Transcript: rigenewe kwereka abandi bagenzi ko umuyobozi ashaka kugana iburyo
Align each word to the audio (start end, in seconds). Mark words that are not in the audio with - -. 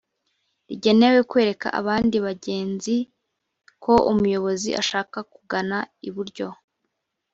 rigenewe 0.67 1.19
kwereka 1.31 1.67
abandi 1.79 2.15
bagenzi 2.27 2.95
ko 3.83 3.93
umuyobozi 4.11 4.69
ashaka 4.81 5.17
kugana 5.31 5.77
iburyo 6.07 6.47